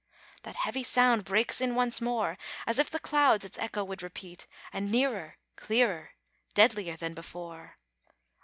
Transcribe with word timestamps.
that 0.41 0.55
heavy 0.55 0.81
sound 0.83 1.23
breaks 1.23 1.61
in 1.61 1.75
once 1.75 2.01
more, 2.01 2.35
As 2.65 2.79
if 2.79 2.89
the 2.89 2.97
clouds 2.97 3.45
its 3.45 3.59
echo 3.59 3.83
would 3.83 4.01
repeat; 4.01 4.47
And 4.73 4.89
nearer, 4.91 5.37
clearer, 5.55 6.13
deadlier 6.55 6.97
than 6.97 7.13
before! 7.13 7.77